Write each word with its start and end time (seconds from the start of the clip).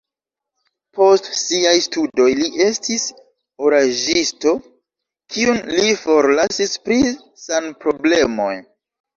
Post 0.99 1.27
siaj 1.39 1.73
studoj 1.87 2.25
li 2.39 2.47
estis 2.67 3.05
oraĵisto, 3.67 4.55
kiun 5.35 5.63
li 5.77 5.95
forlasis 6.07 6.75
pri 6.89 7.01
sanproblemoj. 7.47 8.53